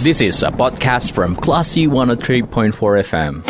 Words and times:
This 0.00 0.24
is 0.24 0.40
a 0.40 0.48
podcast 0.48 1.12
from 1.12 1.36
Classy 1.36 1.84
103.4 1.84 2.72
FM. 3.04 3.44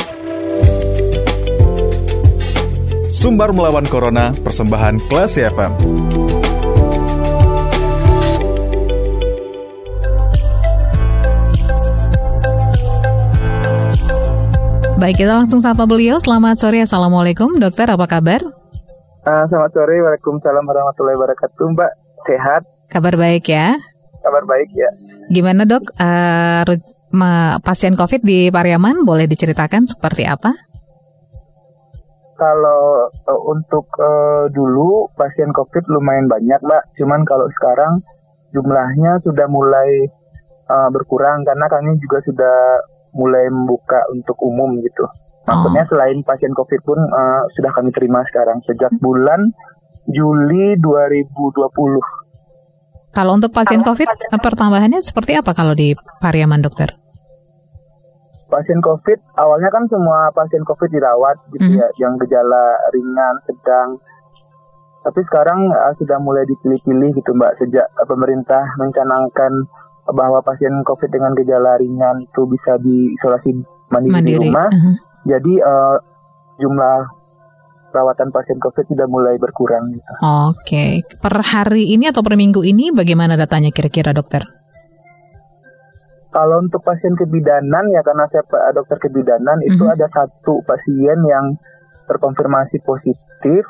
Sumbar 3.07 3.55
melawan 3.55 3.87
Corona, 3.87 4.35
persembahan 4.35 4.99
Classy 5.07 5.47
FM. 5.47 5.79
Baik, 14.99 15.23
kita 15.23 15.39
langsung 15.39 15.63
sapa 15.63 15.87
beliau. 15.87 16.19
Selamat 16.19 16.59
sore, 16.59 16.83
Assalamualaikum. 16.83 17.63
Dokter, 17.63 17.87
apa 17.95 18.11
kabar? 18.11 18.43
Uh, 19.23 19.47
selamat 19.47 19.71
sore, 19.71 20.03
Waalaikumsalam 20.03 20.67
warahmatullahi 20.67 21.15
wabarakatuh. 21.15 21.79
Mbak, 21.79 21.93
sehat? 22.27 22.67
Kabar 22.91 23.15
baik 23.15 23.47
ya? 23.47 23.79
Kabar 24.21 24.45
baik 24.45 24.71
ya. 24.77 24.91
Gimana 25.33 25.65
dok, 25.65 25.97
uh, 25.97 26.65
pasien 27.65 27.97
COVID 27.97 28.21
di 28.23 28.53
Pariaman 28.53 29.03
boleh 29.03 29.27
diceritakan 29.27 29.89
seperti 29.89 30.29
apa? 30.29 30.53
Kalau 32.37 33.13
uh, 33.13 33.41
untuk 33.49 33.89
uh, 34.01 34.49
dulu 34.49 35.13
pasien 35.13 35.53
COVID 35.53 35.93
lumayan 35.93 36.29
banyak, 36.29 36.61
Mbak. 36.61 36.83
Cuman 36.97 37.25
kalau 37.29 37.49
sekarang 37.53 38.01
jumlahnya 38.53 39.21
sudah 39.25 39.47
mulai 39.49 40.09
uh, 40.71 40.89
berkurang 40.89 41.45
karena 41.45 41.67
kami 41.69 42.01
juga 42.01 42.25
sudah 42.25 42.57
mulai 43.13 43.51
membuka 43.51 44.01
untuk 44.15 44.39
umum 44.41 44.79
gitu. 44.81 45.05
Maksudnya 45.51 45.83
oh. 45.85 45.89
selain 45.91 46.19
pasien 46.23 46.55
COVID 46.55 46.81
pun 46.87 47.01
uh, 47.01 47.43
sudah 47.59 47.75
kami 47.75 47.91
terima 47.91 48.23
sekarang 48.31 48.63
sejak 48.65 48.93
bulan 49.03 49.51
Juli 50.07 50.79
2020. 50.79 52.20
Kalau 53.11 53.35
untuk 53.35 53.51
pasien 53.51 53.83
COVID, 53.83 54.07
pasien... 54.07 54.39
pertambahannya 54.39 55.01
seperti 55.03 55.35
apa 55.35 55.51
kalau 55.51 55.75
di 55.75 55.99
Pariaman, 56.23 56.63
dokter? 56.63 56.95
Pasien 58.47 58.79
COVID, 58.83 59.39
awalnya 59.39 59.71
kan 59.71 59.87
semua 59.91 60.31
pasien 60.35 60.63
COVID 60.63 60.91
dirawat 60.91 61.39
gitu 61.55 61.71
mm. 61.71 61.79
ya, 61.79 61.87
yang 62.03 62.15
gejala 62.23 62.79
ringan, 62.95 63.35
sedang. 63.47 63.89
Tapi 65.07 65.21
sekarang 65.27 65.71
uh, 65.71 65.95
sudah 65.99 66.19
mulai 66.23 66.47
dipilih-pilih 66.47 67.15
gitu 67.19 67.31
Mbak, 67.35 67.63
sejak 67.63 67.87
uh, 67.99 68.07
pemerintah 68.07 68.63
mencanangkan 68.79 69.67
bahwa 70.11 70.43
pasien 70.43 70.75
COVID 70.83 71.11
dengan 71.11 71.35
gejala 71.39 71.79
ringan 71.79 72.27
itu 72.27 72.43
bisa 72.47 72.79
diisolasi 72.83 73.51
mandiri, 73.91 74.15
mandiri. 74.15 74.39
di 74.39 74.43
rumah. 74.51 74.69
Uh 74.71 74.79
-huh. 74.79 74.95
Jadi 75.31 75.53
uh, 75.63 75.97
jumlah 76.59 77.20
perawatan 77.91 78.31
pasien 78.31 78.57
COVID 78.63 78.87
sudah 78.87 79.07
mulai 79.11 79.37
berkurang. 79.37 79.91
Gitu. 79.93 80.11
Oke, 80.23 80.55
okay. 80.55 80.91
per 81.19 81.35
hari 81.43 81.93
ini 81.93 82.09
atau 82.09 82.23
per 82.23 82.39
minggu 82.39 82.63
ini 82.63 82.95
bagaimana 82.95 83.35
datanya 83.35 83.75
kira-kira 83.75 84.15
dokter? 84.15 84.47
Kalau 86.31 86.63
untuk 86.63 86.87
pasien 86.87 87.19
kebidanan 87.19 87.91
ya 87.91 88.07
karena 88.07 88.31
saya 88.31 88.47
dokter 88.71 89.03
kebidanan 89.03 89.59
uh 89.59 89.67
-huh. 89.67 89.71
itu 89.75 89.83
mhm. 89.83 89.95
ada 89.99 90.07
satu 90.15 90.63
pasien 90.63 91.19
yang 91.27 91.59
terkonfirmasi 92.07 92.79
positif 92.87 93.67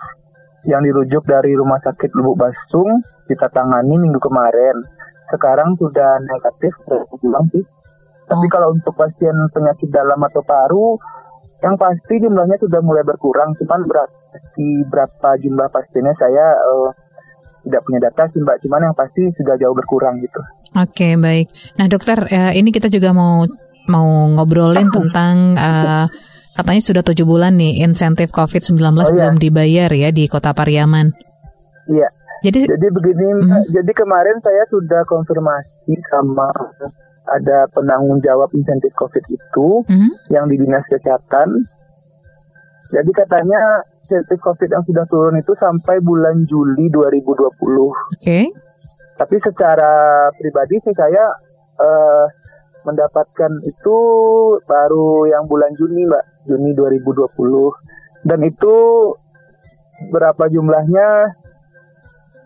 yang 0.68 0.84
dirujuk 0.84 1.24
dari 1.24 1.56
Rumah 1.56 1.80
Sakit 1.80 2.12
Lubuk 2.12 2.36
Basung 2.36 3.00
kita 3.24 3.48
tangani 3.48 3.96
minggu 3.96 4.20
kemarin 4.20 4.76
sekarang 5.30 5.78
sudah 5.78 6.18
negatif 6.26 6.74
pulang 6.84 7.46
sih. 7.54 7.64
Tapi 8.26 8.46
oh. 8.46 8.50
kalau 8.50 8.68
untuk 8.74 8.94
pasien 8.94 9.34
penyakit 9.54 9.90
dalam 9.90 10.18
atau 10.22 10.42
paru, 10.42 10.98
yang 11.60 11.76
pasti 11.76 12.14
jumlahnya 12.20 12.56
sudah 12.60 12.80
mulai 12.80 13.04
berkurang. 13.04 13.52
Cuman 13.60 13.80
berarti 13.84 14.68
berapa 14.88 15.30
jumlah 15.40 15.68
pasiennya 15.68 16.14
saya 16.16 16.46
uh, 16.56 16.90
tidak 17.64 17.80
punya 17.84 17.98
data 18.08 18.22
sih 18.32 18.40
mbak. 18.40 18.56
Cuman 18.64 18.90
yang 18.90 18.96
pasti 18.96 19.22
sudah 19.36 19.54
jauh 19.60 19.76
berkurang 19.76 20.20
gitu. 20.24 20.40
Oke 20.76 21.12
okay, 21.12 21.12
baik. 21.20 21.52
Nah 21.76 21.86
dokter, 21.90 22.18
uh, 22.24 22.52
ini 22.56 22.72
kita 22.72 22.88
juga 22.88 23.12
mau 23.12 23.44
mau 23.88 24.08
ngobrolin 24.32 24.88
tentang 24.96 25.58
uh, 25.58 26.06
katanya 26.56 26.82
sudah 26.82 27.02
tujuh 27.04 27.26
bulan 27.28 27.56
nih 27.60 27.84
insentif 27.84 28.32
COVID-19 28.32 28.76
oh, 28.80 28.88
iya. 28.88 29.12
belum 29.12 29.36
dibayar 29.36 29.90
ya 29.92 30.08
di 30.12 30.24
Kota 30.26 30.56
Pariaman. 30.56 31.12
Iya. 31.90 32.08
Jadi 32.40 32.72
jadi 32.72 32.88
begini, 32.88 33.36
mm. 33.36 33.68
jadi 33.68 33.92
kemarin 33.92 34.40
saya 34.40 34.64
sudah 34.72 35.04
konfirmasi 35.04 35.92
sama 36.08 36.48
ada 37.30 37.70
penanggung 37.70 38.18
jawab 38.20 38.50
insentif 38.52 38.90
COVID 38.98 39.24
itu 39.30 39.68
mm. 39.86 40.34
yang 40.34 40.50
di 40.50 40.58
dinas 40.58 40.82
kesehatan. 40.90 41.62
Jadi 42.90 43.10
katanya 43.14 43.86
insentif 44.02 44.42
COVID 44.42 44.68
yang 44.74 44.82
sudah 44.82 45.06
turun 45.06 45.38
itu 45.38 45.54
sampai 45.54 46.02
bulan 46.02 46.42
Juli 46.50 46.90
2020. 46.90 47.30
Oke. 47.30 47.94
Okay. 48.18 48.44
Tapi 49.14 49.36
secara 49.44 50.26
pribadi 50.34 50.80
sih 50.82 50.96
saya 50.96 51.28
uh, 51.76 52.24
mendapatkan 52.88 53.52
itu 53.68 53.96
baru 54.64 55.28
yang 55.28 55.44
bulan 55.44 55.70
Juni, 55.76 56.08
Mbak, 56.08 56.24
Juni 56.48 56.72
2020. 56.72 57.28
Dan 58.24 58.40
itu 58.44 58.76
berapa 60.08 60.48
jumlahnya 60.48 61.36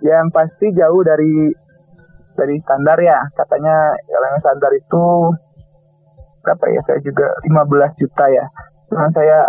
yang 0.03 0.29
pasti 0.35 0.75
jauh 0.75 1.07
dari 1.07 1.55
dari 2.35 2.59
standar 2.63 2.99
ya 2.99 3.19
katanya 3.39 3.95
yang 4.11 4.37
standar 4.43 4.71
itu 4.75 5.03
berapa 6.45 6.65
ya? 6.69 6.81
Saya 6.85 7.01
juga 7.01 7.27
15 7.49 8.01
juta 8.05 8.25
ya. 8.29 8.45
Nah, 8.93 9.09
saya 9.17 9.49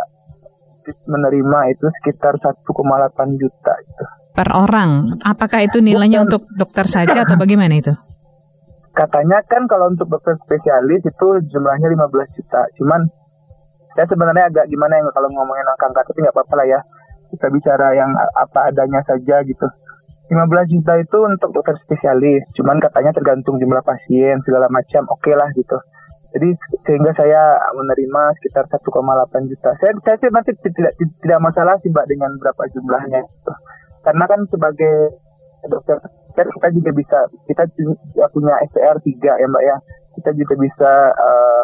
menerima 1.10 1.60
itu 1.76 1.86
sekitar 2.02 2.40
1,8 2.40 3.42
juta 3.42 3.74
itu. 3.84 4.04
Per 4.36 4.50
orang 4.52 5.20
apakah 5.24 5.64
itu 5.66 5.80
nilainya 5.80 6.24
Bukan. 6.24 6.28
untuk 6.30 6.42
dokter 6.56 6.86
saja 6.88 7.24
atau 7.28 7.36
bagaimana 7.36 7.76
itu? 7.76 7.92
Katanya 8.96 9.44
kan 9.44 9.68
kalau 9.68 9.92
untuk 9.92 10.08
dokter 10.08 10.40
spesialis 10.40 11.04
itu 11.04 11.28
jumlahnya 11.52 11.88
15 11.92 12.38
juta. 12.40 12.62
Cuman 12.80 13.02
saya 13.96 14.08
sebenarnya 14.08 14.52
agak 14.52 14.66
gimana 14.72 15.00
yang 15.00 15.08
kalau 15.12 15.28
ngomongin 15.32 15.68
angka-angka 15.68 16.12
tapi 16.12 16.20
nggak 16.24 16.36
apa-apa 16.36 16.54
lah 16.64 16.68
ya. 16.68 16.80
Kita 17.26 17.48
bicara 17.52 17.88
yang 17.98 18.12
apa 18.16 18.72
adanya 18.72 19.02
saja 19.04 19.44
gitu 19.44 19.68
15 20.26 20.74
juta 20.74 20.94
itu 20.98 21.18
untuk 21.22 21.54
dokter 21.54 21.78
spesialis, 21.86 22.50
cuman 22.58 22.82
katanya 22.82 23.14
tergantung 23.14 23.62
jumlah 23.62 23.86
pasien 23.86 24.42
segala 24.42 24.66
macam, 24.74 25.06
oke 25.06 25.22
okay 25.22 25.38
lah 25.38 25.50
gitu. 25.54 25.78
Jadi 26.36 26.52
sehingga 26.84 27.16
saya 27.16 27.56
menerima 27.72 28.22
sekitar 28.42 28.68
1,8 28.68 28.92
juta. 29.48 29.72
Saya 29.80 29.96
saya 30.04 30.16
sih 30.20 30.28
nanti 30.28 30.52
tidak 30.68 30.92
tidak 31.00 31.40
masalah 31.40 31.80
sih 31.80 31.88
mbak 31.88 32.12
dengan 32.12 32.36
berapa 32.36 32.60
jumlahnya. 32.76 33.24
Gitu. 33.24 33.54
Karena 34.04 34.26
kan 34.28 34.44
sebagai 34.52 35.16
dokter 35.64 35.96
kita 36.36 36.68
juga 36.76 36.92
bisa 36.92 37.20
kita 37.48 37.64
juga 37.80 38.28
punya 38.36 38.52
SPR 38.68 39.00
3 39.00 39.16
ya 39.16 39.48
mbak 39.48 39.64
ya. 39.64 39.78
Kita 40.20 40.36
juga 40.36 40.56
bisa 40.60 40.92
uh, 41.16 41.64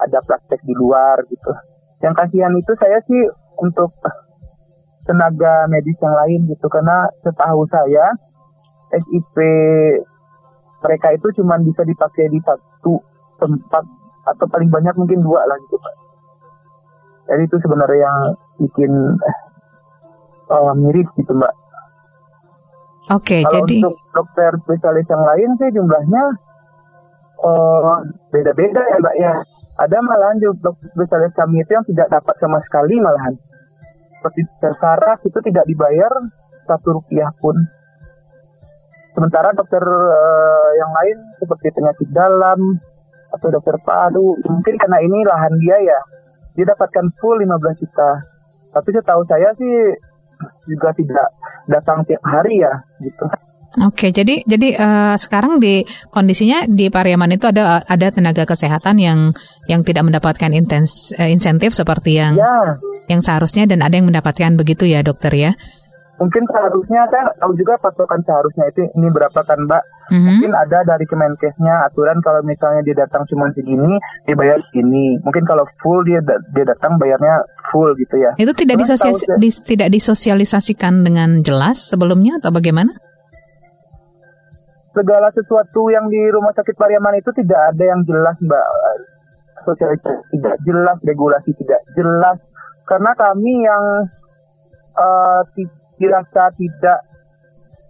ada 0.00 0.18
praktek 0.24 0.64
di 0.64 0.72
luar 0.72 1.20
gitu. 1.28 1.52
Yang 2.00 2.14
kasihan 2.24 2.54
itu 2.56 2.72
saya 2.80 3.04
sih 3.04 3.20
untuk 3.60 3.92
tenaga 5.08 5.64
medis 5.72 5.96
yang 6.04 6.12
lain 6.12 6.40
gitu 6.52 6.68
karena 6.68 7.08
setahu 7.24 7.64
saya 7.72 8.12
SIP 8.92 9.36
mereka 10.84 11.08
itu 11.16 11.28
cuma 11.40 11.56
bisa 11.58 11.82
dipakai 11.82 12.28
di 12.28 12.38
satu 12.44 13.00
tempat 13.40 13.84
atau 14.28 14.46
paling 14.52 14.68
banyak 14.68 14.92
mungkin 14.94 15.24
dua 15.24 15.40
lah 15.48 15.56
gitu 15.64 15.80
pak. 15.80 15.94
Jadi 17.28 17.42
itu 17.44 17.56
sebenarnya 17.60 17.98
yang 18.04 18.18
bikin 18.60 18.92
uh, 20.52 20.72
miris 20.76 21.08
gitu 21.16 21.32
mbak. 21.32 21.52
Oke, 23.08 23.40
okay, 23.40 23.42
jadi 23.48 23.80
untuk 23.80 23.96
dokter 24.12 24.52
spesialis 24.68 25.08
yang 25.08 25.24
lain 25.24 25.50
sih 25.56 25.70
jumlahnya 25.72 26.24
uh, 27.40 28.04
beda-beda 28.28 28.80
ya 28.84 28.96
mbak 29.00 29.16
ya. 29.16 29.34
Ada 29.80 29.98
malahan 30.04 30.36
dokter 30.60 30.88
spesialis 30.92 31.32
kami 31.32 31.64
itu 31.64 31.72
yang 31.72 31.86
tidak 31.88 32.08
dapat 32.12 32.34
sama 32.36 32.60
sekali 32.64 33.00
malahan 33.00 33.34
seperti 34.18 34.42
saraf 34.60 35.22
itu 35.22 35.38
tidak 35.46 35.64
dibayar 35.70 36.12
satu 36.66 36.98
rupiah 36.98 37.30
pun. 37.38 37.54
Sementara 39.14 39.54
dokter 39.54 39.82
uh, 39.82 40.70
yang 40.78 40.90
lain 40.94 41.16
seperti 41.38 41.74
penyakit 41.74 42.08
dalam 42.10 42.78
atau 43.28 43.48
dokter 43.50 43.76
paru 43.82 44.34
mungkin 44.46 44.74
karena 44.78 44.98
ini 45.04 45.18
lahan 45.26 45.54
dia 45.58 45.76
ya 45.80 46.00
dia 46.58 46.66
dapatkan 46.74 47.06
full 47.22 47.38
15 47.38 47.82
juta. 47.82 48.10
Tapi 48.74 48.88
setahu 48.90 49.22
saya 49.30 49.54
sih 49.56 49.74
juga 50.70 50.94
tidak 50.94 51.28
datang 51.66 52.02
tiap 52.06 52.22
hari 52.26 52.62
ya 52.62 52.74
gitu. 53.02 53.26
Oke, 53.86 54.10
jadi 54.10 54.42
jadi 54.42 54.68
uh, 54.74 55.14
sekarang 55.14 55.62
di 55.62 55.86
kondisinya 56.10 56.66
di 56.66 56.90
Pariaman 56.90 57.30
itu 57.30 57.46
ada 57.46 57.78
ada 57.86 58.06
tenaga 58.10 58.42
kesehatan 58.42 58.98
yang 58.98 59.30
yang 59.70 59.86
tidak 59.86 60.02
mendapatkan 60.02 60.50
intens, 60.50 61.14
uh, 61.14 61.30
insentif 61.30 61.76
seperti 61.76 62.18
yang 62.18 62.34
ya. 62.34 62.78
yang 63.06 63.22
seharusnya 63.22 63.70
dan 63.70 63.86
ada 63.86 63.94
yang 63.94 64.10
mendapatkan 64.10 64.58
begitu 64.58 64.90
ya 64.90 65.06
dokter 65.06 65.30
ya? 65.30 65.52
Mungkin 66.18 66.50
seharusnya 66.50 67.06
saya 67.14 67.30
tahu 67.38 67.54
juga 67.54 67.78
patokan 67.78 68.18
seharusnya 68.26 68.66
itu 68.74 68.90
ini 68.98 69.06
berapa 69.06 69.38
kan 69.38 69.54
Mbak? 69.54 69.82
Mm-hmm. 70.10 70.26
Mungkin 70.26 70.52
ada 70.58 70.78
dari 70.82 71.06
Kemenkesnya 71.06 71.74
aturan 71.86 72.18
kalau 72.26 72.42
misalnya 72.42 72.82
dia 72.82 73.06
datang 73.06 73.22
cuma 73.30 73.46
segini 73.54 74.02
dibayar 74.26 74.58
segini. 74.66 75.22
Mungkin 75.22 75.46
kalau 75.46 75.62
full 75.78 76.02
dia 76.02 76.18
dia 76.26 76.64
datang 76.66 76.98
bayarnya 76.98 77.46
full 77.70 77.94
gitu 77.94 78.18
ya. 78.18 78.34
Itu 78.34 78.50
tidak 78.50 78.82
disosialis, 78.82 79.22
di, 79.38 79.50
tidak 79.62 79.94
disosialisasikan 79.94 81.06
dengan 81.06 81.46
jelas 81.46 81.86
sebelumnya 81.86 82.42
atau 82.42 82.50
bagaimana? 82.50 82.90
Segala 84.98 85.30
sesuatu 85.30 85.94
yang 85.94 86.10
di 86.10 86.18
rumah 86.34 86.50
sakit 86.50 86.74
Pariaman 86.74 87.22
itu 87.22 87.30
tidak 87.38 87.70
ada 87.70 87.84
yang 87.86 88.02
jelas 88.02 88.34
mbak 88.42 88.66
sosialisasi 89.62 90.34
tidak 90.34 90.56
jelas 90.66 90.98
regulasi 91.06 91.54
tidak 91.54 91.80
jelas 91.94 92.38
karena 92.82 93.14
kami 93.14 93.62
yang 93.62 93.84
uh, 94.98 95.40
dirasa 95.98 96.50
tidak 96.58 97.06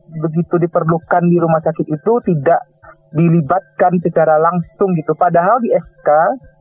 begitu 0.09 0.57
diperlukan 0.57 1.23
di 1.29 1.37
rumah 1.37 1.61
sakit 1.61 1.87
itu 1.89 2.13
tidak 2.25 2.65
dilibatkan 3.13 4.01
secara 4.01 4.37
langsung 4.41 4.93
gitu. 4.97 5.13
Padahal 5.17 5.61
di 5.61 5.73
SK 5.73 6.09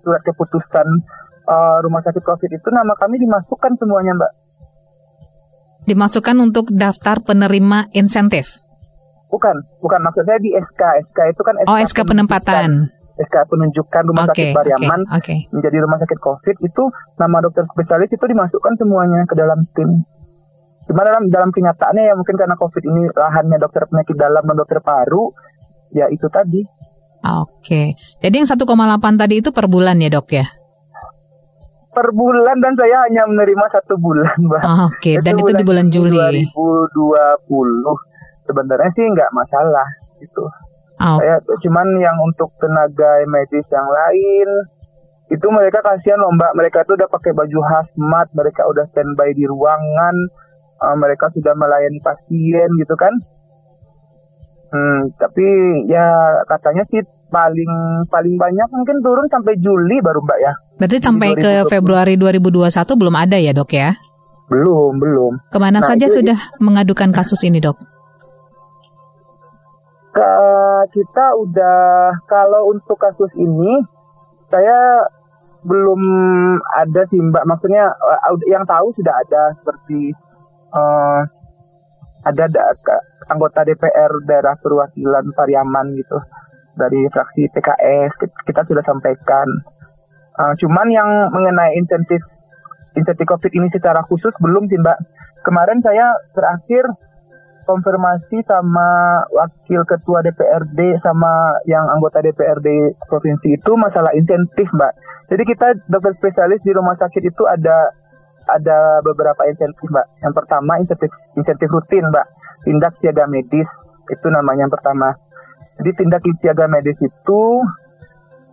surat 0.04 0.24
keputusan 0.24 0.88
uh, 1.48 1.78
rumah 1.84 2.04
sakit 2.04 2.24
COVID 2.24 2.52
itu 2.52 2.70
nama 2.72 2.96
kami 2.96 3.20
dimasukkan 3.20 3.76
semuanya, 3.80 4.16
Mbak. 4.16 4.34
Dimasukkan 5.88 6.38
untuk 6.44 6.72
daftar 6.76 7.24
penerima 7.24 7.88
insentif? 7.96 8.67
Bukan, 9.28 9.56
bukan 9.84 10.00
maksud 10.08 10.24
saya 10.24 10.40
di 10.40 10.56
SK. 10.56 10.82
SK 11.12 11.20
itu 11.36 11.42
kan 11.44 11.56
SK 11.60 11.68
Oh, 11.68 11.78
SK 11.78 12.00
penempatan. 12.08 12.70
SK 13.18 13.50
penunjukan 13.50 14.04
rumah 14.14 14.30
okay, 14.30 14.54
sakit 14.54 14.58
Pariaman 14.62 15.02
okay, 15.10 15.18
okay. 15.18 15.40
menjadi 15.50 15.78
rumah 15.82 15.98
sakit 15.98 16.20
COVID 16.22 16.56
itu 16.62 16.84
nama 17.18 17.42
dokter 17.42 17.66
spesialis 17.66 18.14
itu 18.14 18.22
dimasukkan 18.22 18.74
semuanya 18.78 19.26
ke 19.26 19.34
dalam 19.34 19.58
tim. 19.74 20.06
Cuma 20.88 21.04
dalam 21.04 21.28
dalam 21.28 21.52
kenyataannya 21.52 22.08
ya 22.08 22.14
mungkin 22.16 22.38
karena 22.40 22.56
COVID 22.56 22.84
ini 22.86 23.12
lahannya 23.12 23.58
dokter 23.60 23.90
penyakit 23.90 24.16
dalam 24.16 24.46
dan 24.46 24.56
dokter 24.56 24.80
paru, 24.80 25.34
ya 25.92 26.08
itu 26.08 26.30
tadi. 26.32 26.64
Oke, 27.28 27.98
jadi 28.24 28.40
yang 28.40 28.48
1,8 28.48 28.64
tadi 29.20 29.42
itu 29.44 29.50
per 29.52 29.68
bulan 29.68 30.00
ya 30.00 30.08
dok 30.14 30.32
ya? 30.32 30.46
Per 31.92 32.08
bulan 32.14 32.62
dan 32.62 32.78
saya 32.78 33.10
hanya 33.10 33.26
menerima 33.26 33.66
satu 33.74 33.98
bulan, 33.98 34.38
mbak. 34.38 34.64
Oke, 34.94 35.18
dan 35.20 35.36
itu 35.42 35.52
di 35.58 35.66
bulan 35.66 35.90
Juli. 35.90 36.46
2020. 36.54 38.07
Sebenarnya 38.48 38.90
sih 38.96 39.06
nggak 39.06 39.32
masalah 39.36 39.88
itu. 40.24 40.44
Oh. 40.98 41.20
Saya 41.22 41.38
cuman 41.44 41.88
yang 42.02 42.18
untuk 42.26 42.50
tenaga 42.58 43.22
medis 43.30 43.68
yang 43.70 43.86
lain 43.86 44.50
itu 45.28 45.48
mereka 45.52 45.84
kasihan 45.86 46.18
loh 46.18 46.34
mbak. 46.34 46.58
Mereka 46.58 46.88
tuh 46.90 46.98
udah 46.98 47.12
pakai 47.12 47.36
baju 47.36 47.60
hazmat 47.62 48.32
mereka 48.34 48.66
udah 48.66 48.88
standby 48.90 49.36
di 49.36 49.46
ruangan 49.46 50.16
uh, 50.82 50.96
mereka 50.98 51.30
sudah 51.36 51.54
melayani 51.54 52.00
pasien 52.02 52.70
gitu 52.82 52.96
kan. 52.98 53.14
Hmm, 54.68 55.16
tapi 55.16 55.48
ya 55.88 56.42
katanya 56.50 56.84
sih 56.92 57.00
paling 57.28 58.04
paling 58.08 58.36
banyak 58.36 58.68
mungkin 58.72 59.00
turun 59.04 59.28
sampai 59.30 59.54
Juli 59.60 60.00
baru 60.02 60.24
mbak 60.24 60.40
ya. 60.42 60.54
Berarti 60.82 60.98
sampai 61.04 61.30
ke 61.38 61.52
Februari 61.70 62.18
2021 62.18 62.74
belum 62.74 63.16
ada 63.16 63.38
ya 63.38 63.52
dok 63.54 63.72
ya? 63.76 63.94
Belum 64.48 64.96
belum. 64.98 65.52
Ke 65.52 65.60
mana 65.60 65.84
nah, 65.84 65.88
saja 65.88 66.08
itu, 66.08 66.24
sudah 66.24 66.40
mengadukan 66.58 67.12
kasus 67.12 67.44
ini 67.44 67.60
dok 67.62 67.97
ke, 70.18 70.34
kita 70.98 71.26
udah 71.38 72.10
kalau 72.26 72.74
untuk 72.74 72.98
kasus 72.98 73.30
ini 73.38 73.86
saya 74.50 75.06
belum 75.62 76.02
ada 76.74 77.06
sih 77.14 77.22
mbak. 77.22 77.46
Maksudnya 77.46 77.86
eh, 77.86 78.50
yang 78.50 78.66
tahu 78.66 78.90
sudah 78.98 79.14
ada 79.14 79.54
seperti 79.62 80.16
uh, 80.74 81.22
ada 82.26 82.46
da, 82.50 82.64
anggota 83.30 83.62
DPR 83.62 84.10
daerah 84.26 84.58
perwakilan 84.58 85.30
Pariaman 85.38 85.94
gitu 86.02 86.18
dari 86.74 87.06
fraksi 87.14 87.54
PKS 87.54 88.18
kita 88.48 88.66
sudah 88.66 88.82
sampaikan. 88.82 89.46
Uh, 90.38 90.54
cuman 90.58 90.88
yang 90.94 91.10
mengenai 91.34 91.78
insentif 91.78 92.22
insentif 92.98 93.26
COVID 93.30 93.54
ini 93.54 93.70
secara 93.70 94.02
khusus 94.10 94.34
belum 94.42 94.66
sih 94.66 94.82
mbak. 94.82 94.98
Kemarin 95.46 95.78
saya 95.86 96.18
terakhir 96.34 96.90
konfirmasi 97.68 98.40
sama 98.48 99.22
wakil 99.36 99.84
ketua 99.84 100.24
DPRD 100.24 101.04
sama 101.04 101.60
yang 101.68 101.84
anggota 101.92 102.24
DPRD 102.24 102.96
provinsi 103.12 103.60
itu 103.60 103.72
masalah 103.76 104.16
insentif, 104.16 104.72
Mbak. 104.72 104.94
Jadi 105.28 105.44
kita 105.44 105.68
dokter 105.92 106.16
spesialis 106.16 106.64
di 106.64 106.72
rumah 106.72 106.96
sakit 106.96 107.20
itu 107.20 107.44
ada 107.44 107.92
ada 108.48 109.04
beberapa 109.04 109.44
insentif, 109.52 109.84
Mbak. 109.92 110.08
Yang 110.24 110.34
pertama 110.40 110.72
insentif 110.80 111.12
insentif 111.36 111.68
rutin, 111.68 112.08
Mbak. 112.08 112.28
Tindak 112.64 112.94
siaga 113.04 113.28
medis 113.28 113.68
itu 114.08 114.28
namanya 114.32 114.66
yang 114.66 114.74
pertama. 114.74 115.12
Jadi 115.78 115.92
tindak 116.00 116.24
siaga 116.40 116.66
medis 116.72 116.98
itu 117.04 117.42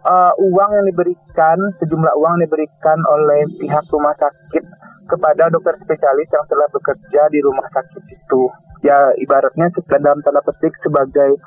uh, 0.04 0.32
uang 0.36 0.70
yang 0.74 0.86
diberikan, 0.90 1.58
sejumlah 1.80 2.12
uang 2.18 2.36
yang 2.36 2.42
diberikan 2.50 2.98
oleh 3.08 3.46
pihak 3.56 3.84
rumah 3.88 4.12
sakit 4.18 4.64
kepada 5.08 5.52
dokter 5.52 5.76
spesialis 5.84 6.28
yang 6.32 6.44
telah 6.48 6.68
bekerja 6.72 7.22
di 7.28 7.38
rumah 7.44 7.68
sakit 7.68 8.04
itu 8.08 8.42
ya 8.84 9.16
ibaratnya 9.16 9.72
dalam 9.88 10.20
tanda 10.20 10.44
petik 10.44 10.76
sebagai 10.84 11.40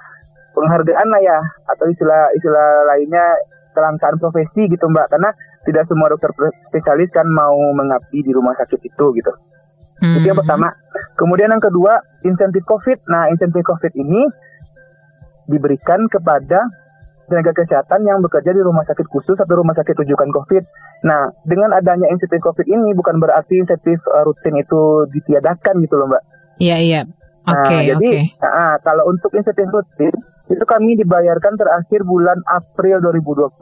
penghargaan 0.58 1.08
lah 1.14 1.22
ya 1.22 1.40
atau 1.70 1.86
istilah 1.86 2.34
istilah 2.34 2.90
lainnya 2.90 3.26
kelangkaan 3.78 4.18
profesi 4.18 4.66
gitu 4.66 4.90
mbak 4.90 5.14
karena 5.14 5.30
tidak 5.70 5.86
semua 5.86 6.10
dokter 6.10 6.34
spesialis 6.74 7.14
kan 7.14 7.30
mau 7.30 7.58
mengabdi 7.78 8.26
di 8.26 8.32
rumah 8.34 8.58
sakit 8.58 8.82
itu 8.82 9.06
gitu. 9.14 9.32
Mm-hmm. 10.02 10.18
Itu 10.18 10.26
yang 10.34 10.40
pertama. 10.40 10.74
Kemudian 11.14 11.54
yang 11.54 11.62
kedua 11.62 12.02
insentif 12.26 12.66
COVID. 12.66 13.06
Nah 13.06 13.30
insentif 13.30 13.62
COVID 13.62 13.94
ini 13.94 14.26
diberikan 15.46 16.10
kepada 16.10 16.66
tenaga 17.28 17.52
kesehatan 17.52 18.08
yang 18.08 18.24
bekerja 18.24 18.56
di 18.56 18.64
rumah 18.64 18.88
sakit 18.88 19.08
khusus 19.12 19.36
atau 19.36 19.54
rumah 19.60 19.76
sakit 19.76 19.94
rujukan 20.00 20.32
COVID. 20.32 20.64
Nah, 21.04 21.30
dengan 21.44 21.76
adanya 21.76 22.08
insentif 22.08 22.40
COVID 22.40 22.66
ini 22.66 22.96
bukan 22.96 23.20
berarti 23.20 23.60
insentif 23.60 24.00
uh, 24.08 24.24
rutin 24.24 24.56
itu 24.56 25.06
ditiadakan 25.12 25.84
gitu 25.84 26.00
loh, 26.00 26.08
Mbak. 26.08 26.24
Iya, 26.64 26.78
iya. 26.80 27.02
Oke, 27.48 27.64
okay, 27.64 27.80
nah, 27.80 27.84
jadi 27.96 28.10
okay. 28.12 28.24
nah, 28.44 28.76
kalau 28.84 29.04
untuk 29.08 29.32
insentif 29.32 29.72
rutin 29.72 30.12
itu 30.52 30.64
kami 30.68 31.00
dibayarkan 31.00 31.54
terakhir 31.56 32.04
bulan 32.04 32.40
April 32.44 33.00
2020. 33.00 33.56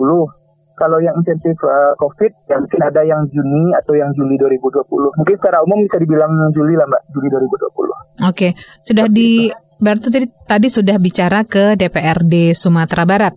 Kalau 0.75 0.99
yang 0.99 1.15
insentif 1.15 1.55
uh, 1.63 1.95
COVID 2.01 2.31
ya 2.51 2.59
mungkin 2.59 2.81
ada 2.83 2.99
yang 3.05 3.23
Juni 3.31 3.71
atau 3.77 3.95
yang 3.95 4.11
Juli 4.17 4.35
2020. 4.35 4.83
Mungkin 4.91 5.35
secara 5.39 5.63
umum 5.63 5.85
bisa 5.85 6.01
dibilang 6.01 6.33
Juli 6.51 6.75
lah 6.75 6.83
Mbak, 6.89 7.01
Juli 7.15 7.27
2020. 7.31 7.45
Oke, 7.55 7.93
okay. 8.27 8.51
sudah 8.83 9.07
di 9.07 9.53
berarti 9.79 10.07
tadi, 10.11 10.27
tadi 10.27 10.67
sudah 10.67 10.97
bicara 10.99 11.47
ke 11.47 11.79
DPRD 11.79 12.57
Sumatera 12.57 13.07
Barat. 13.07 13.35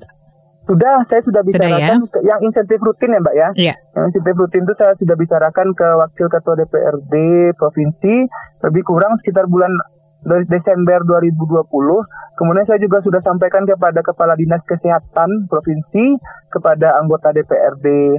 Sudah, 0.69 1.01
saya 1.09 1.25
sudah 1.25 1.41
bicarakan 1.41 2.05
sudah, 2.05 2.21
ya? 2.21 2.29
yang 2.29 2.41
insentif 2.45 2.77
rutin 2.85 3.17
ya 3.17 3.21
Mbak 3.25 3.35
ya. 3.37 3.49
Iya. 3.57 3.75
Yang 3.97 4.05
insentif 4.13 4.35
rutin 4.37 4.63
itu 4.69 4.75
saya 4.77 4.93
sudah 5.01 5.17
bicarakan 5.17 5.69
ke 5.73 5.89
Wakil 5.97 6.27
Ketua 6.29 6.55
DPRD 6.61 7.15
Provinsi 7.57 8.15
lebih 8.69 8.83
kurang 8.85 9.17
sekitar 9.23 9.49
bulan 9.49 9.73
Desember 10.27 10.99
2020. 11.07 11.69
Kemudian 12.35 12.67
saya 12.67 12.79
juga 12.83 12.99
sudah 13.03 13.23
sampaikan 13.23 13.63
kepada 13.67 14.03
Kepala 14.03 14.35
Dinas 14.35 14.63
Kesehatan 14.67 15.47
Provinsi, 15.47 16.19
kepada 16.51 16.99
anggota 16.99 17.31
DPRD 17.35 18.19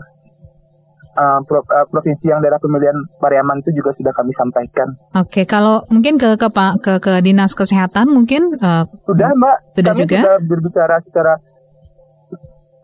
uh, 1.19 1.39
pro, 1.43 1.59
uh, 1.63 1.85
provinsi 1.91 2.31
yang 2.31 2.39
daerah 2.39 2.59
pemilihan 2.61 2.95
Pariaman 3.19 3.59
itu 3.63 3.75
juga 3.75 3.91
sudah 3.95 4.13
kami 4.15 4.31
sampaikan. 4.35 4.87
Oke, 5.15 5.43
kalau 5.43 5.83
mungkin 5.91 6.15
ke 6.15 6.39
ke 6.39 6.47
ke, 6.79 6.93
ke 7.03 7.13
dinas 7.23 7.55
kesehatan 7.55 8.11
mungkin 8.11 8.55
uh, 8.59 8.87
sudah 9.07 9.29
Mbak. 9.35 9.57
Sudah 9.75 9.93
kami 9.95 10.01
juga. 10.05 10.17
Sudah 10.23 10.37
berbicara 10.47 10.95
secara 11.03 11.33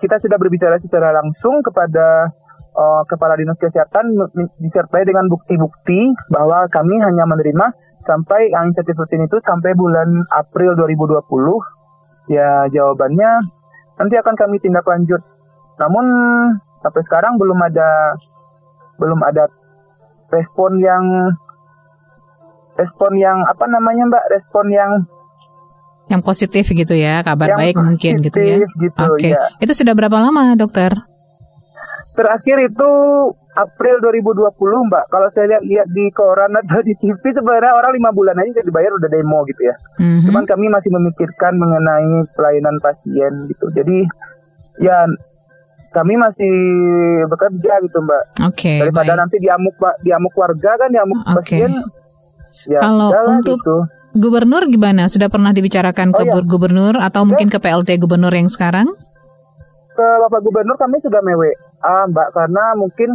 kita 0.03 0.15
sudah 0.21 0.37
berbicara 0.37 0.75
secara 0.83 1.09
langsung 1.15 1.63
kepada 1.63 2.29
uh, 2.75 3.03
kepala 3.07 3.39
dinas 3.39 3.57
kesehatan 3.57 4.11
disertai 4.59 5.07
dengan 5.07 5.25
bukti-bukti 5.31 6.13
bahwa 6.29 6.67
kami 6.69 6.99
hanya 6.99 7.23
menerima 7.25 7.84
sampai 8.05 8.53
yang 8.53 8.71
insentif 8.71 8.95
rutin 8.95 9.25
itu 9.25 9.37
sampai 9.43 9.73
bulan 9.73 10.07
April 10.31 10.77
2020 10.77 11.25
ya 12.31 12.69
jawabannya 12.69 13.41
nanti 13.97 14.15
akan 14.17 14.35
kami 14.37 14.57
tindak 14.61 14.85
lanjut 14.85 15.21
namun 15.81 16.05
sampai 16.85 17.01
sekarang 17.05 17.35
belum 17.35 17.59
ada 17.59 18.15
belum 19.01 19.19
ada 19.25 19.49
respon 20.31 20.79
yang 20.79 21.03
respon 22.79 23.11
yang 23.19 23.37
apa 23.49 23.65
namanya 23.67 24.07
mbak 24.07 24.25
respon 24.31 24.65
yang 24.71 24.91
yang 26.05 26.21
positif 26.21 26.69
gitu 26.69 26.93
ya 26.93 27.25
kabar 27.25 27.57
baik 27.57 27.75
mungkin 27.81 28.21
gitu 28.21 28.37
ya 28.37 28.61
gitu, 28.61 28.93
oke 29.01 29.17
okay. 29.17 29.33
ya. 29.33 29.41
itu 29.57 29.73
sudah 29.73 29.97
berapa 29.97 30.15
lama 30.21 30.53
dokter 30.53 30.93
Terakhir 32.15 32.71
itu 32.71 32.91
April 33.55 34.03
2020 34.03 34.51
Mbak. 34.91 35.05
Kalau 35.07 35.27
saya 35.31 35.55
lihat 35.55 35.63
lihat 35.63 35.87
di 35.95 36.11
koran 36.11 36.51
atau 36.59 36.83
di 36.83 36.91
TV 36.99 37.23
sebenarnya 37.23 37.71
orang 37.71 37.95
lima 37.95 38.11
bulan 38.11 38.35
aja 38.35 38.59
dibayar 38.59 38.91
udah 38.99 39.09
demo 39.09 39.39
gitu 39.47 39.61
ya. 39.63 39.75
Mm-hmm. 40.03 40.27
Cuman 40.27 40.43
kami 40.43 40.65
masih 40.67 40.91
memikirkan 40.91 41.53
mengenai 41.55 42.27
pelayanan 42.35 42.75
pasien 42.83 43.33
gitu. 43.47 43.65
Jadi 43.71 44.03
ya 44.83 45.07
kami 45.95 46.19
masih 46.19 46.55
bekerja 47.31 47.73
gitu 47.87 47.97
Mbak. 48.03 48.23
Oke. 48.43 48.59
Okay, 48.59 48.77
Daripada 48.83 49.15
baik. 49.15 49.21
nanti 49.23 49.35
diamuk 49.39 49.75
diamuk 50.03 50.33
warga 50.35 50.71
kan 50.75 50.89
diamuk 50.91 51.19
okay. 51.23 51.63
pasien. 51.63 51.71
Ya, 52.67 52.79
Kalau 52.83 53.09
untuk 53.31 53.59
gitu. 53.63 53.77
Gubernur 54.15 54.63
gimana? 54.71 55.11
Sudah 55.11 55.27
pernah 55.27 55.51
dibicarakan 55.51 56.15
oh, 56.15 56.15
ke 56.15 56.23
iya. 56.23 56.39
gubernur 56.39 56.95
atau 57.03 57.27
mungkin 57.27 57.51
ke 57.51 57.59
PLT 57.59 57.99
gubernur 57.99 58.31
yang 58.31 58.47
sekarang? 58.47 58.95
Ke 59.91 60.07
Bapak 60.23 60.39
Gubernur 60.43 60.79
kami 60.79 60.99
sudah 61.03 61.19
mewe 61.19 61.51
ah 61.83 62.07
Mbak 62.07 62.31
karena 62.31 62.63
mungkin 62.79 63.09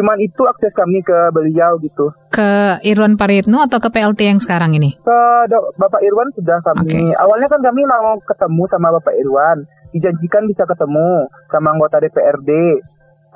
Cuman 0.00 0.16
itu 0.16 0.48
akses 0.48 0.72
kami 0.72 1.04
ke 1.04 1.28
beliau 1.28 1.76
gitu. 1.84 2.08
Ke 2.32 2.80
Irwan 2.88 3.20
Paritno 3.20 3.60
atau 3.60 3.76
ke 3.76 3.92
PLT 3.92 4.32
yang 4.32 4.40
sekarang 4.40 4.72
ini? 4.72 4.96
Ke 4.96 5.44
Bapak 5.76 6.00
Irwan 6.00 6.32
sudah 6.32 6.56
kami. 6.64 6.88
Okay. 6.88 7.08
Awalnya 7.20 7.52
kan 7.52 7.60
kami 7.60 7.84
mau 7.84 8.16
ketemu 8.24 8.64
sama 8.72 8.96
Bapak 8.96 9.12
Irwan, 9.20 9.68
dijanjikan 9.92 10.48
bisa 10.48 10.64
ketemu 10.64 11.28
sama 11.52 11.76
anggota 11.76 12.00
DPRD. 12.00 12.80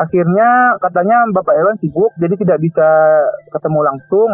Akhirnya 0.01 0.81
katanya 0.81 1.29
Bapak 1.37 1.53
Irwan 1.53 1.77
sibuk, 1.85 2.17
jadi 2.17 2.33
tidak 2.33 2.59
bisa 2.65 2.89
ketemu 3.53 3.85
langsung 3.85 4.33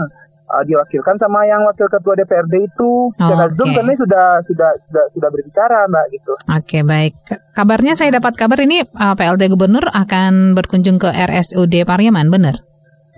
uh, 0.51 0.65
diwakilkan 0.67 1.17
sama 1.23 1.47
yang 1.47 1.63
wakil 1.63 1.87
ketua 1.87 2.19
DPRD 2.19 2.67
itu. 2.67 2.91
Secara 3.15 3.47
oh, 3.47 3.55
Zoom 3.55 3.71
kami 3.71 3.95
sudah 3.95 4.43
sudah 4.45 4.71
sudah 4.87 5.05
sudah 5.15 5.29
berbicara, 5.31 5.87
Mbak 5.87 6.07
gitu. 6.11 6.33
Oke, 6.35 6.65
okay, 6.67 6.83
baik. 6.83 7.13
Kabarnya 7.55 7.95
saya 7.95 8.11
dapat 8.11 8.35
kabar 8.35 8.59
ini 8.61 8.83
uh, 8.83 9.15
PLT 9.15 9.47
Gubernur 9.55 9.87
akan 9.87 10.59
berkunjung 10.59 10.99
ke 10.99 11.09
RSUD 11.09 11.87
Pariaman, 11.87 12.29
benar? 12.29 12.67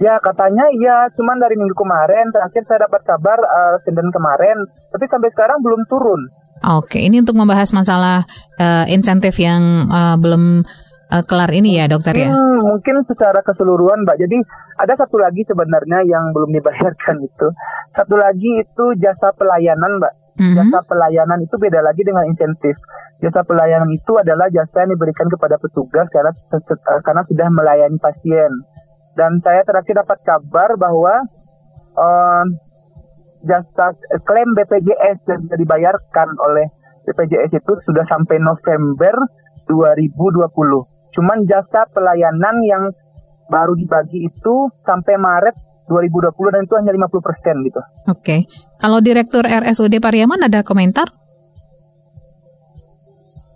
Ya 0.01 0.17
katanya 0.19 0.65
iya, 0.73 1.07
cuman 1.15 1.37
dari 1.39 1.55
minggu 1.55 1.77
kemarin 1.77 2.33
terakhir 2.33 2.65
saya 2.65 2.89
dapat 2.89 3.05
kabar 3.05 3.39
uh, 3.39 3.77
Senin 3.85 4.09
kemarin, 4.11 4.57
tapi 4.91 5.05
sampai 5.07 5.31
sekarang 5.31 5.61
belum 5.61 5.85
turun. 5.87 6.21
Oke, 6.63 7.03
ini 7.03 7.19
untuk 7.19 7.35
membahas 7.35 7.75
masalah 7.75 8.23
uh, 8.57 8.87
insentif 8.87 9.35
yang 9.43 9.91
uh, 9.91 10.15
belum 10.15 10.63
uh, 11.13 11.23
kelar 11.29 11.53
ini 11.53 11.77
ya 11.77 11.85
dokter 11.87 12.17
ya? 12.17 12.33
Hmm, 12.33 12.65
mungkin 12.65 13.05
secara 13.05 13.45
keseluruhan 13.45 14.09
Mbak. 14.09 14.17
Jadi 14.17 14.39
ada 14.81 14.97
satu 14.97 15.21
lagi 15.21 15.45
sebenarnya 15.45 16.09
yang 16.09 16.33
belum 16.33 16.57
dibayarkan 16.57 17.21
itu. 17.21 17.47
Satu 17.93 18.17
lagi 18.17 18.65
itu 18.65 18.85
jasa 18.97 19.37
pelayanan 19.37 20.01
Mbak. 20.01 20.15
Mm-hmm. 20.33 20.57
Jasa 20.57 20.79
pelayanan 20.89 21.45
itu 21.45 21.55
beda 21.61 21.85
lagi 21.85 22.01
dengan 22.01 22.25
insentif. 22.25 22.81
Jasa 23.21 23.45
pelayanan 23.45 23.93
itu 23.93 24.17
adalah 24.17 24.49
jasa 24.49 24.89
yang 24.89 24.97
diberikan 24.97 25.29
kepada 25.29 25.61
petugas 25.61 26.09
karena 26.09 26.33
karena 27.05 27.23
sudah 27.29 27.49
melayani 27.53 28.01
pasien. 28.01 28.53
Dan 29.13 29.45
saya 29.45 29.61
terakhir 29.69 30.01
dapat 30.01 30.19
kabar 30.25 30.73
bahwa 30.81 31.15
uh, 32.01 32.45
jasa 33.45 33.93
klaim 34.25 34.57
BPJS 34.57 35.21
yang 35.29 35.41
sudah 35.45 35.59
dibayarkan 35.61 36.29
oleh 36.41 36.73
BPJS 37.05 37.53
itu 37.61 37.73
sudah 37.85 38.09
sampai 38.09 38.41
November 38.41 39.15
2020. 39.69 40.92
Cuman 41.13 41.45
jasa 41.45 41.85
pelayanan 41.93 42.57
yang 42.65 42.85
baru 43.53 43.77
dibagi 43.77 44.27
itu 44.29 44.73
sampai 44.85 45.21
Maret 45.21 45.57
2020 45.91 46.55
dan 46.55 46.63
itu 46.65 46.75
hanya 46.79 46.93
50 46.95 47.21
persen 47.27 47.55
gitu. 47.69 47.81
Oke, 48.09 48.17
okay. 48.17 48.41
kalau 48.81 49.05
Direktur 49.05 49.45
RSUD 49.45 49.99
Pariaman 50.01 50.41
ada 50.47 50.65
komentar? 50.65 51.11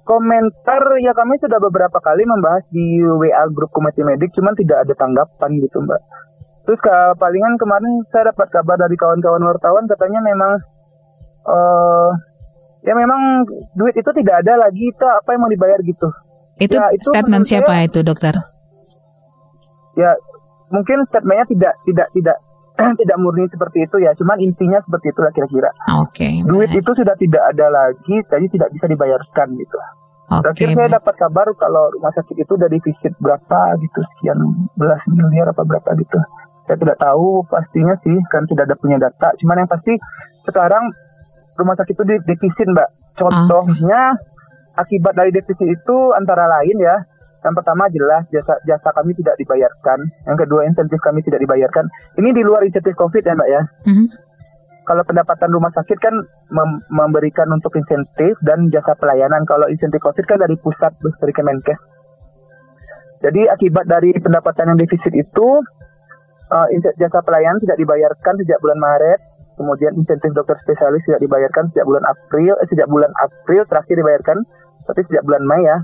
Komentar 0.06 0.82
ya 1.02 1.10
kami 1.16 1.34
sudah 1.42 1.58
beberapa 1.58 1.98
kali 1.98 2.22
membahas 2.22 2.62
di 2.70 3.02
WA 3.02 3.42
grup 3.50 3.74
komite 3.74 4.06
medik, 4.06 4.30
cuman 4.38 4.54
tidak 4.54 4.86
ada 4.86 4.94
tanggapan 4.94 5.50
gitu 5.58 5.82
mbak. 5.82 5.98
Terus 6.66 6.78
ke 6.82 6.94
palingan 7.18 7.58
kemarin 7.58 8.06
saya 8.10 8.30
dapat 8.30 8.50
kabar 8.54 8.76
dari 8.78 8.94
kawan-kawan 8.98 9.42
wartawan 9.42 9.86
katanya 9.86 10.18
memang 10.22 10.52
uh, 11.46 12.10
ya 12.82 12.94
memang 12.94 13.46
duit 13.74 13.94
itu 13.98 14.10
tidak 14.22 14.46
ada 14.46 14.66
lagi 14.66 14.90
itu 14.90 15.06
apa 15.06 15.34
yang 15.34 15.42
mau 15.42 15.50
dibayar 15.50 15.78
gitu. 15.82 16.06
Itu, 16.56 16.80
ya, 16.80 16.88
itu 16.96 17.04
statement 17.04 17.44
siapa 17.44 17.72
saya, 17.76 17.84
itu 17.84 18.00
dokter? 18.00 18.34
Ya 19.96 20.16
mungkin 20.72 21.04
statementnya 21.08 21.46
tidak 21.52 21.74
tidak 21.84 22.08
tidak 22.16 22.38
tidak 23.00 23.16
murni 23.20 23.48
seperti 23.48 23.88
itu 23.88 23.96
ya, 24.04 24.12
cuman 24.16 24.36
intinya 24.40 24.78
seperti 24.84 25.12
itu 25.12 25.20
kira-kira. 25.32 25.70
Oke. 26.00 26.28
Okay, 26.28 26.34
Duit 26.44 26.68
baik. 26.72 26.80
itu 26.84 26.90
sudah 26.92 27.16
tidak 27.16 27.42
ada 27.48 27.66
lagi, 27.72 28.14
jadi 28.28 28.46
tidak 28.52 28.68
bisa 28.76 28.86
dibayarkan 28.88 29.48
gitu. 29.56 29.76
Oke. 30.26 30.52
Okay, 30.52 30.74
saya 30.76 30.88
dapat 31.00 31.14
kabar 31.16 31.46
kalau 31.56 31.88
rumah 31.96 32.12
sakit 32.12 32.36
itu 32.36 32.52
udah 32.52 32.68
defisit 32.68 33.14
berapa 33.16 33.60
gitu, 33.80 34.00
sekian 34.16 34.36
belas 34.76 35.00
miliar 35.08 35.48
apa 35.52 35.62
berapa 35.64 35.88
gitu. 35.96 36.20
Saya 36.68 36.76
tidak 36.82 36.98
tahu 36.98 37.46
pastinya 37.46 37.94
sih, 38.04 38.16
kan 38.28 38.44
tidak 38.44 38.68
ada 38.68 38.76
punya 38.76 38.98
data. 39.00 39.32
Cuman 39.40 39.64
yang 39.64 39.70
pasti 39.70 39.96
sekarang 40.44 40.90
rumah 41.56 41.78
sakit 41.80 41.94
itu 41.96 42.04
defisit 42.28 42.68
mbak. 42.68 42.92
Contohnya 43.16 44.12
uh 44.12 44.35
akibat 44.76 45.16
dari 45.16 45.32
defisit 45.32 45.66
itu 45.66 45.96
antara 46.14 46.46
lain 46.46 46.76
ya 46.78 46.96
yang 47.46 47.54
pertama 47.54 47.86
jelas 47.94 48.26
jasa 48.34 48.58
jasa 48.66 48.90
kami 48.90 49.14
tidak 49.14 49.38
dibayarkan. 49.38 50.02
Yang 50.26 50.36
kedua 50.46 50.66
insentif 50.66 50.98
kami 50.98 51.22
tidak 51.22 51.38
dibayarkan. 51.46 51.86
Ini 52.18 52.34
di 52.34 52.42
luar 52.42 52.66
insentif 52.66 52.98
COVID 52.98 53.22
ya 53.22 53.38
mbak 53.38 53.48
ya. 53.50 53.62
Mm-hmm. 53.86 54.06
Kalau 54.86 55.02
pendapatan 55.06 55.50
rumah 55.54 55.70
sakit 55.70 55.98
kan 56.02 56.14
mem- 56.50 56.82
memberikan 56.90 57.46
untuk 57.54 57.70
insentif 57.78 58.34
dan 58.42 58.66
jasa 58.74 58.98
pelayanan. 58.98 59.46
Kalau 59.46 59.70
insentif 59.70 60.02
COVID 60.02 60.26
kan 60.26 60.42
dari 60.42 60.58
pusat 60.58 60.90
dari 61.22 61.30
Kemenkes. 61.30 61.78
Jadi 63.22 63.46
akibat 63.46 63.86
dari 63.86 64.10
pendapatan 64.18 64.74
yang 64.74 64.78
defisit 64.82 65.14
itu 65.14 65.48
uh, 66.50 66.66
jasa 66.98 67.22
pelayanan 67.22 67.62
tidak 67.62 67.78
dibayarkan 67.78 68.34
sejak 68.42 68.58
bulan 68.58 68.78
Maret. 68.82 69.20
Kemudian 69.56 69.94
insentif 69.96 70.34
dokter 70.34 70.58
spesialis 70.66 71.00
tidak 71.06 71.22
dibayarkan 71.22 71.72
sejak 71.72 71.86
bulan 71.88 72.04
April, 72.04 72.58
eh, 72.60 72.68
sejak 72.68 72.90
bulan 72.92 73.08
April 73.24 73.64
terakhir 73.64 73.96
dibayarkan 73.96 74.44
tapi 74.86 75.02
sejak 75.10 75.26
bulan 75.26 75.42
Mei 75.44 75.66
ya. 75.66 75.78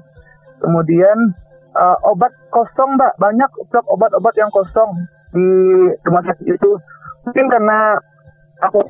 Kemudian 0.63 1.35
uh, 1.75 1.99
obat 2.07 2.31
kosong 2.55 2.95
mbak, 2.95 3.19
banyak 3.19 3.51
stok 3.67 3.87
obat-obat 3.91 4.35
yang 4.39 4.51
kosong 4.55 4.91
di 5.35 5.47
rumah 6.07 6.23
sakit 6.23 6.47
itu. 6.55 6.71
Mungkin 7.27 7.47
karena 7.51 7.99
aku 8.63 8.83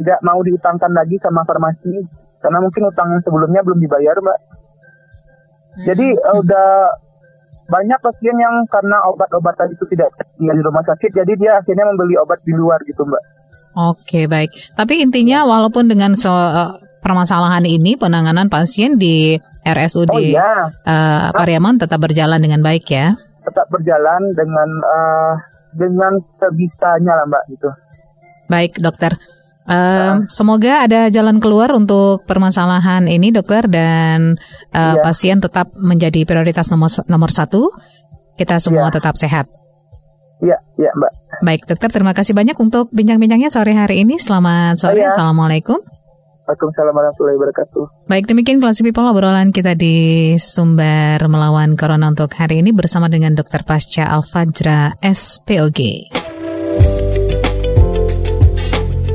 tidak 0.00 0.18
mau 0.24 0.40
diutangkan 0.40 0.92
lagi 0.96 1.20
sama 1.20 1.44
farmasi, 1.44 2.08
karena 2.40 2.58
mungkin 2.64 2.88
utang 2.88 3.12
yang 3.12 3.22
sebelumnya 3.22 3.60
belum 3.60 3.78
dibayar 3.84 4.16
mbak. 4.16 4.40
Jadi 5.84 6.06
uh, 6.16 6.40
udah 6.40 6.68
banyak 7.68 8.00
pasien 8.00 8.36
yang 8.40 8.64
karena 8.72 8.96
obat-obatan 9.12 9.76
itu 9.76 9.84
tidak 9.92 10.08
di 10.40 10.48
rumah 10.64 10.80
sakit, 10.88 11.12
jadi 11.12 11.32
dia 11.36 11.52
akhirnya 11.60 11.84
membeli 11.84 12.16
obat 12.16 12.40
di 12.40 12.56
luar 12.56 12.80
gitu 12.88 13.04
mbak. 13.04 13.20
Oke 13.76 14.24
baik, 14.24 14.72
tapi 14.74 15.04
intinya 15.04 15.44
walaupun 15.44 15.86
dengan 15.86 16.16
so, 16.16 16.32
uh, 16.32 16.72
permasalahan 17.00 17.64
ini 17.64 17.94
penanganan 17.94 18.50
pasien 18.50 18.98
di 18.98 19.38
RSUD 19.64 20.10
oh, 20.10 20.20
iya. 20.20 20.70
uh, 20.70 21.30
Pariaman 21.34 21.76
tetap 21.76 22.00
berjalan 22.00 22.40
dengan 22.40 22.64
baik 22.64 22.88
ya? 22.88 23.14
Tetap 23.44 23.66
berjalan 23.72 24.32
dengan 24.32 24.68
uh, 24.84 25.32
dengan 25.76 26.12
sebisanya 26.40 27.12
lah 27.22 27.26
Mbak 27.28 27.44
gitu. 27.52 27.68
Baik 28.48 28.72
dokter. 28.80 29.12
Uh, 29.68 30.24
semoga 30.32 30.88
ada 30.88 31.12
jalan 31.12 31.44
keluar 31.44 31.76
untuk 31.76 32.24
permasalahan 32.24 33.04
ini, 33.04 33.28
dokter, 33.28 33.68
dan 33.68 34.40
uh, 34.72 34.96
iya. 34.96 35.04
pasien 35.04 35.44
tetap 35.44 35.76
menjadi 35.76 36.24
prioritas 36.24 36.72
nomor 36.72 36.88
nomor 37.04 37.28
satu. 37.28 37.68
Kita 38.40 38.56
semua 38.64 38.88
iya. 38.88 38.94
tetap 38.96 39.20
sehat. 39.20 39.44
Iya, 40.40 40.56
iya, 40.80 40.90
Mbak. 40.96 41.12
Baik, 41.44 41.62
dokter, 41.68 41.90
terima 41.92 42.16
kasih 42.16 42.32
banyak 42.32 42.56
untuk 42.56 42.88
bincang-bincangnya 42.96 43.52
sore 43.52 43.76
hari 43.76 44.08
ini. 44.08 44.16
Selamat 44.16 44.80
sore, 44.80 45.04
oh, 45.04 45.04
iya. 45.04 45.12
assalamualaikum. 45.12 45.84
Waalaikumsalam 46.48 46.96
warahmatullahi 46.96 47.36
wabarakatuh. 47.36 48.08
Baik, 48.08 48.24
demikian 48.24 48.56
kelas 48.56 48.80
people 48.80 49.04
obrolan 49.04 49.52
kita 49.52 49.76
di 49.76 50.32
Sumber 50.40 51.20
Melawan 51.28 51.76
Corona 51.76 52.08
untuk 52.08 52.32
hari 52.32 52.64
ini 52.64 52.72
bersama 52.72 53.12
dengan 53.12 53.36
Dr. 53.36 53.68
Pasca 53.68 54.08
Alfajra 54.08 54.96
SPOG. 55.04 56.08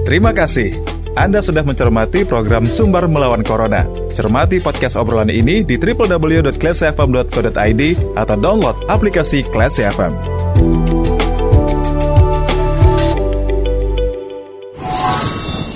Terima 0.06 0.30
kasih. 0.30 0.78
Anda 1.18 1.42
sudah 1.42 1.66
mencermati 1.66 2.22
program 2.22 2.70
Sumber 2.70 3.10
Melawan 3.10 3.42
Corona. 3.42 3.82
Cermati 4.14 4.62
podcast 4.62 4.94
obrolan 4.94 5.34
ini 5.34 5.66
di 5.66 5.82
www.classfm.co.id 5.82 7.82
atau 8.14 8.36
download 8.38 8.78
aplikasi 8.86 9.42
Classy 9.50 9.82
FM. 9.90 10.43